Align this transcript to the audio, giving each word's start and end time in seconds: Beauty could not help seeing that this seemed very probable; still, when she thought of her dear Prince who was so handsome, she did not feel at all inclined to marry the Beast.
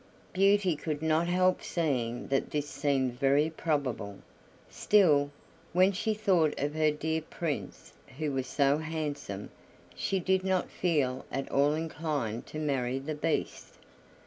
Beauty 0.33 0.75
could 0.75 1.03
not 1.03 1.27
help 1.27 1.61
seeing 1.61 2.29
that 2.29 2.49
this 2.49 2.67
seemed 2.67 3.19
very 3.19 3.51
probable; 3.51 4.17
still, 4.67 5.29
when 5.73 5.91
she 5.91 6.15
thought 6.15 6.59
of 6.59 6.73
her 6.73 6.89
dear 6.89 7.21
Prince 7.21 7.93
who 8.17 8.31
was 8.31 8.47
so 8.47 8.79
handsome, 8.79 9.51
she 9.95 10.19
did 10.19 10.43
not 10.43 10.71
feel 10.71 11.23
at 11.31 11.51
all 11.51 11.73
inclined 11.75 12.47
to 12.47 12.57
marry 12.57 12.97
the 12.97 13.13
Beast. 13.13 13.75